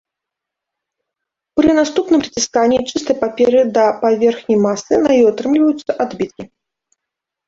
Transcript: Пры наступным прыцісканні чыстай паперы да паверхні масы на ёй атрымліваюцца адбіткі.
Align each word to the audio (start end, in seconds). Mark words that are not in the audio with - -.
Пры 1.57 1.69
наступным 1.79 2.23
прыцісканні 2.23 2.79
чыстай 2.91 3.15
паперы 3.23 3.61
да 3.75 3.83
паверхні 4.05 4.55
масы 4.65 4.93
на 5.03 5.11
ёй 5.19 5.29
атрымліваюцца 5.33 5.91
адбіткі. 6.07 6.43